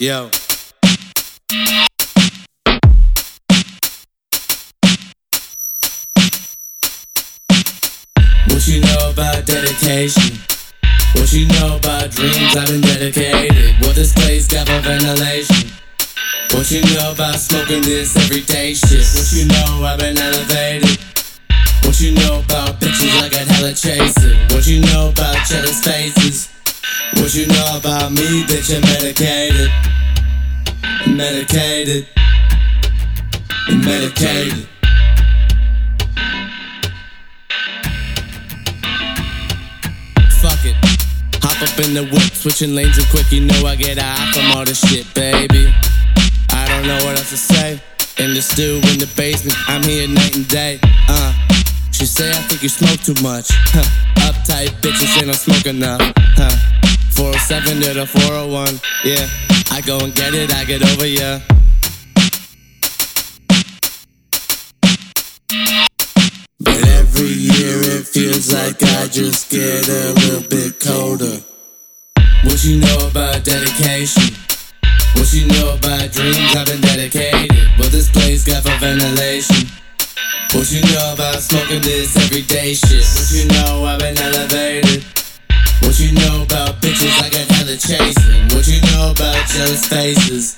Yo. 0.00 0.30
What 8.46 8.68
you 8.68 8.80
know 8.80 9.10
about 9.10 9.44
dedication? 9.44 10.38
What 11.14 11.32
you 11.32 11.48
know 11.48 11.78
about 11.78 12.12
dreams 12.12 12.54
I've 12.54 12.68
been 12.68 12.80
dedicated? 12.80 13.74
What 13.80 13.96
this 13.96 14.12
place 14.14 14.46
got 14.46 14.68
for 14.68 14.78
ventilation? 14.82 15.68
What 16.52 16.70
you 16.70 16.80
know 16.94 17.10
about 17.10 17.34
smoking 17.34 17.82
this 17.82 18.16
everyday 18.16 18.74
shit? 18.74 19.02
What 19.02 19.32
you 19.32 19.46
know 19.48 19.84
I've 19.84 19.98
been 19.98 20.16
elevated? 20.16 20.96
What 21.82 21.98
you 21.98 22.14
know 22.14 22.38
about 22.46 22.78
bitches 22.78 23.20
I 23.20 23.28
got 23.30 23.48
hella 23.48 23.74
chasing? 23.74 24.38
What 24.54 24.64
you 24.64 24.80
know 24.80 25.08
about 25.08 25.44
jealous 25.48 25.82
faces? 25.82 26.27
What 27.28 27.36
you 27.36 27.46
know 27.46 27.76
about 27.78 28.10
me, 28.10 28.42
bitch? 28.44 28.74
I'm 28.74 28.80
medicated. 28.80 29.70
Medicated. 31.14 32.08
Medicated. 33.68 34.66
Fuck 40.40 40.64
it. 40.64 40.74
Hop 41.44 41.60
up 41.60 41.78
in 41.84 41.92
the 41.92 42.08
whip, 42.10 42.32
switching 42.32 42.74
lanes 42.74 42.96
real 42.96 43.04
quick. 43.10 43.30
You 43.30 43.42
know 43.42 43.66
I 43.66 43.76
get 43.76 43.98
high 43.98 44.32
from 44.32 44.56
all 44.56 44.64
this 44.64 44.80
shit, 44.88 45.04
baby. 45.12 45.70
I 46.52 46.66
don't 46.66 46.86
know 46.86 46.96
what 47.04 47.18
else 47.18 47.28
to 47.28 47.36
say. 47.36 47.78
In 48.16 48.32
the 48.32 48.40
stew, 48.40 48.80
in 48.90 48.98
the 48.98 49.12
basement, 49.18 49.54
I'm 49.68 49.82
here 49.82 50.08
night 50.08 50.34
and 50.34 50.48
day. 50.48 50.80
Uh, 51.10 51.34
she 51.92 52.06
say 52.06 52.30
I 52.30 52.40
think 52.48 52.62
you 52.62 52.70
smoke 52.70 53.00
too 53.00 53.22
much. 53.22 53.48
Huh. 53.50 53.84
Uptight 54.16 54.80
bitches 54.80 55.20
say 55.20 55.28
I 55.28 55.32
smoke 55.32 55.66
enough. 55.66 56.00
Huh. 56.16 56.67
407 57.18 57.82
to 57.82 57.94
the 57.94 58.06
401. 58.06 58.78
Yeah, 59.02 59.26
I 59.74 59.82
go 59.82 59.98
and 59.98 60.14
get 60.14 60.34
it, 60.34 60.54
I 60.54 60.62
get 60.62 60.86
over 60.86 61.04
ya. 61.04 61.40
But 66.60 66.78
every 66.94 67.34
year 67.34 67.98
it 67.98 68.06
feels 68.06 68.54
like 68.54 68.80
I 69.02 69.08
just 69.10 69.50
get 69.50 69.88
a 69.88 70.14
little 70.14 70.46
bit 70.46 70.78
colder. 70.78 71.42
What 72.46 72.62
you 72.62 72.78
know 72.78 73.08
about 73.10 73.42
dedication? 73.42 74.38
What 75.18 75.32
you 75.32 75.48
know 75.48 75.74
about 75.74 76.12
dreams 76.12 76.54
I've 76.54 76.66
been 76.66 76.80
dedicated? 76.80 77.50
What 77.78 77.90
this 77.90 78.08
place 78.12 78.46
got 78.46 78.62
for 78.62 78.78
ventilation? 78.78 79.66
What 80.54 80.70
you 80.70 80.82
know 80.94 81.14
about 81.14 81.42
smoking 81.42 81.82
this 81.82 82.14
everyday 82.14 82.74
shit? 82.74 83.02
What 83.02 83.30
you 83.34 83.48
know 83.58 83.84
I've 83.86 83.98
been 83.98 84.16
elevated? 84.16 85.17
What 85.82 85.98
you 86.00 86.12
know 86.12 86.42
about 86.42 86.80
bitches 86.80 87.12
I 87.22 87.30
got 87.30 87.46
hella 87.56 87.76
chasing? 87.76 88.48
What 88.54 88.66
you 88.66 88.80
know 88.92 89.10
about 89.12 89.48
jealous 89.48 89.86
faces? 89.86 90.56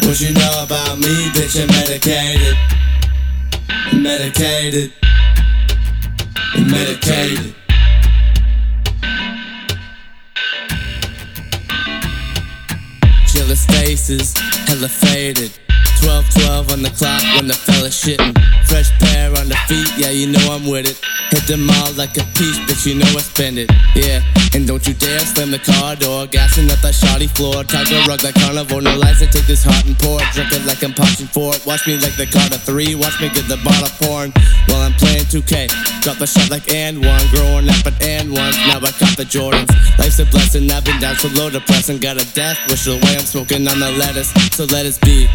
What 0.00 0.20
you 0.20 0.32
know 0.34 0.64
about 0.64 0.98
me, 0.98 1.30
bitch? 1.32 1.60
I'm 1.60 1.68
medicated. 1.68 2.56
Medicated. 3.92 4.92
Medicated. 6.56 7.54
Jealous 13.26 13.66
faces, 13.66 14.34
hella 14.66 14.88
faded. 14.88 15.52
12 16.04 16.68
12 16.68 16.72
on 16.72 16.82
the 16.82 16.92
clock 17.00 17.22
when 17.34 17.48
the 17.48 17.56
fella 17.56 17.88
shitting. 17.88 18.36
Fresh 18.68 18.92
pair 19.00 19.32
on 19.40 19.48
the 19.48 19.56
feet, 19.64 19.88
yeah, 19.96 20.12
you 20.12 20.28
know 20.28 20.52
I'm 20.52 20.68
with 20.68 20.84
it. 20.84 21.00
Hit 21.32 21.48
them 21.48 21.64
all 21.80 21.92
like 21.96 22.12
a 22.20 22.24
piece, 22.36 22.60
but 22.68 22.76
you 22.84 22.94
know 22.94 23.08
I 23.16 23.24
spend 23.24 23.58
it. 23.58 23.72
Yeah, 23.96 24.20
and 24.52 24.68
don't 24.68 24.84
you 24.86 24.92
dare 24.92 25.24
slam 25.24 25.50
the 25.50 25.58
car 25.58 25.96
door. 25.96 26.26
Gassing 26.26 26.70
up 26.70 26.80
that 26.84 26.94
shoddy 26.94 27.26
floor. 27.26 27.64
Tiger 27.64 28.04
rug 28.04 28.22
like 28.22 28.36
carnivore. 28.36 28.82
No 28.82 28.92
lies, 29.00 29.22
I 29.22 29.26
take 29.32 29.48
this 29.48 29.64
hot 29.64 29.80
and 29.88 29.96
pour. 29.98 30.20
Drink 30.36 30.52
it 30.52 30.68
like 30.68 30.84
I'm 30.84 30.92
punching 30.92 31.32
for 31.32 31.56
it. 31.56 31.64
Watch 31.64 31.86
me 31.86 31.96
like 31.96 32.16
the 32.20 32.28
Carter 32.28 32.60
3. 32.60 33.00
Watch 33.00 33.16
me 33.24 33.32
get 33.32 33.48
the 33.48 33.56
bottle 33.64 33.88
pouring 33.96 34.32
while 34.68 34.84
I'm 34.84 34.92
playing 35.00 35.24
2K. 35.32 35.72
Drop 36.04 36.20
the 36.20 36.28
shot 36.28 36.50
like 36.50 36.68
and 36.68 37.00
one. 37.00 37.24
Growing 37.32 37.68
up 37.72 37.80
at 37.88 37.96
and 38.04 38.28
one. 38.28 38.52
Now 38.68 38.84
I 38.84 38.92
caught 38.92 39.16
the 39.16 39.24
Jordans. 39.24 39.72
Life's 39.96 40.20
a 40.20 40.26
blessing. 40.28 40.68
I've 40.68 40.84
been 40.84 41.00
down 41.00 41.16
so 41.16 41.32
low 41.32 41.48
depressing. 41.48 41.96
Got 41.98 42.20
a 42.20 42.26
death 42.34 42.60
wish 42.68 42.84
the 42.84 43.00
way 43.00 43.16
I'm 43.16 43.24
smoking 43.24 43.64
on 43.66 43.80
the 43.80 43.90
lettuce. 43.96 44.28
So 44.52 44.68
let 44.68 44.84
us 44.84 44.98
be. 44.98 45.26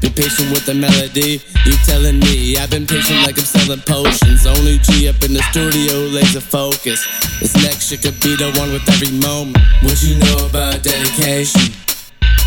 Be 0.00 0.08
patient 0.08 0.48
with 0.48 0.64
the 0.64 0.72
melody. 0.72 1.44
You 1.68 1.76
telling 1.84 2.20
me 2.20 2.56
I've 2.56 2.70
been 2.70 2.86
patient 2.86 3.20
like 3.20 3.36
I'm 3.36 3.44
selling 3.44 3.84
potions. 3.84 4.46
Only 4.46 4.78
G 4.80 5.08
up 5.12 5.20
in 5.20 5.36
the 5.36 5.44
studio, 5.52 6.08
laser 6.08 6.40
focus. 6.40 7.04
This 7.38 7.52
next 7.60 7.92
shit 7.92 8.00
could 8.00 8.16
be 8.24 8.32
the 8.32 8.48
one 8.56 8.72
with 8.72 8.88
every 8.88 9.12
moment. 9.20 9.60
What 9.84 10.00
you 10.00 10.16
know 10.16 10.48
about 10.48 10.80
dedication? 10.82 11.76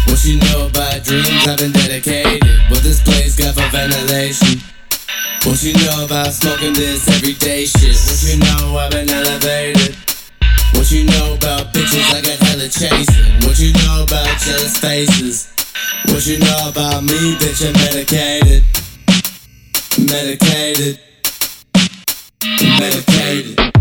What 0.10 0.26
you 0.26 0.42
know 0.42 0.66
about 0.66 1.06
dreams 1.06 1.30
I've 1.46 1.62
been 1.62 1.72
dedicated? 1.72 2.42
What 2.74 2.82
this 2.82 3.06
place 3.06 3.38
got 3.38 3.54
for 3.54 3.70
ventilation? 3.70 4.58
What 5.46 5.62
you 5.62 5.78
know 5.78 6.06
about 6.06 6.34
smoking 6.34 6.74
this 6.74 7.06
everyday 7.06 7.66
shit? 7.66 7.94
What 7.94 8.18
you 8.26 8.42
know 8.42 8.82
I've 8.82 8.90
been 8.90 9.10
elevated? 9.14 9.94
What 10.74 10.90
you 10.90 11.06
know 11.06 11.36
about 11.38 11.70
bitches 11.70 12.02
I 12.18 12.22
got 12.26 12.42
hella 12.50 12.66
chasing? 12.66 13.46
What 13.46 13.60
you 13.60 13.74
know 13.86 14.04
about 14.10 14.42
jealous 14.42 14.78
faces? 14.78 15.53
What 16.06 16.28
you 16.28 16.38
know 16.40 16.70
about 16.70 17.04
me, 17.04 17.36
bitch? 17.36 17.66
I'm 17.66 17.74
medicated. 17.74 18.64
Medicated. 20.10 21.00
Medicated. 22.80 23.73